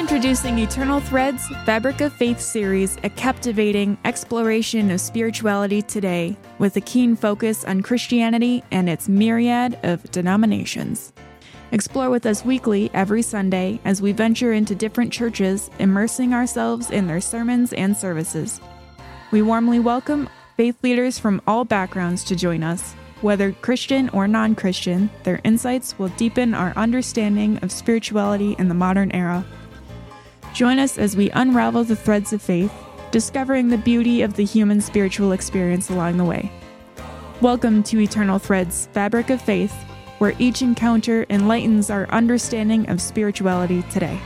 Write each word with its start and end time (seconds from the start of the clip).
Introducing 0.00 0.58
Eternal 0.58 0.98
Threads 0.98 1.46
Fabric 1.66 2.00
of 2.00 2.14
Faith 2.14 2.40
series, 2.40 2.96
a 3.04 3.10
captivating 3.10 3.98
exploration 4.06 4.90
of 4.90 4.98
spirituality 4.98 5.82
today 5.82 6.38
with 6.58 6.74
a 6.76 6.80
keen 6.80 7.14
focus 7.14 7.66
on 7.66 7.82
Christianity 7.82 8.64
and 8.70 8.88
its 8.88 9.10
myriad 9.10 9.78
of 9.82 10.02
denominations. 10.10 11.12
Explore 11.70 12.08
with 12.08 12.24
us 12.24 12.46
weekly 12.46 12.90
every 12.94 13.20
Sunday 13.20 13.78
as 13.84 14.00
we 14.00 14.12
venture 14.12 14.54
into 14.54 14.74
different 14.74 15.12
churches, 15.12 15.68
immersing 15.78 16.32
ourselves 16.32 16.90
in 16.90 17.06
their 17.06 17.20
sermons 17.20 17.74
and 17.74 17.94
services. 17.94 18.58
We 19.30 19.42
warmly 19.42 19.80
welcome 19.80 20.30
faith 20.56 20.82
leaders 20.82 21.18
from 21.18 21.42
all 21.46 21.66
backgrounds 21.66 22.24
to 22.24 22.34
join 22.34 22.62
us. 22.62 22.94
Whether 23.20 23.52
Christian 23.52 24.08
or 24.08 24.26
non 24.26 24.54
Christian, 24.54 25.10
their 25.24 25.42
insights 25.44 25.98
will 25.98 26.08
deepen 26.08 26.54
our 26.54 26.72
understanding 26.74 27.58
of 27.58 27.70
spirituality 27.70 28.56
in 28.58 28.68
the 28.68 28.74
modern 28.74 29.12
era. 29.12 29.44
Join 30.52 30.80
us 30.80 30.98
as 30.98 31.16
we 31.16 31.30
unravel 31.30 31.84
the 31.84 31.94
threads 31.94 32.32
of 32.32 32.42
faith, 32.42 32.72
discovering 33.12 33.68
the 33.68 33.78
beauty 33.78 34.22
of 34.22 34.34
the 34.34 34.44
human 34.44 34.80
spiritual 34.80 35.30
experience 35.30 35.90
along 35.90 36.16
the 36.16 36.24
way. 36.24 36.50
Welcome 37.40 37.84
to 37.84 38.00
Eternal 38.00 38.40
Threads 38.40 38.88
Fabric 38.92 39.30
of 39.30 39.40
Faith, 39.40 39.72
where 40.18 40.34
each 40.40 40.60
encounter 40.60 41.24
enlightens 41.30 41.88
our 41.88 42.08
understanding 42.08 42.88
of 42.90 43.00
spirituality 43.00 43.82
today. 43.92 44.18